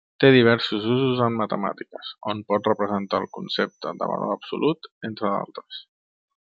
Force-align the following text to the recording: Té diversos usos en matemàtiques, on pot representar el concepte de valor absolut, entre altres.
Té 0.23 0.29
diversos 0.35 0.85
usos 0.93 1.21
en 1.25 1.35
matemàtiques, 1.41 2.09
on 2.33 2.41
pot 2.53 2.71
representar 2.71 3.21
el 3.25 3.29
concepte 3.39 3.95
de 4.03 4.11
valor 4.15 4.35
absolut, 4.41 4.93
entre 5.11 5.33
altres. 5.37 5.89